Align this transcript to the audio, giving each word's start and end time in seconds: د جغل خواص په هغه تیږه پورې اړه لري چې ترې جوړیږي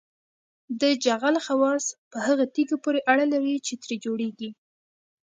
د 0.81 0.83
جغل 1.05 1.35
خواص 1.45 1.85
په 2.11 2.17
هغه 2.27 2.45
تیږه 2.53 2.77
پورې 2.83 2.99
اړه 3.11 3.25
لري 3.33 3.55
چې 3.65 3.73
ترې 3.81 3.95
جوړیږي 4.05 4.49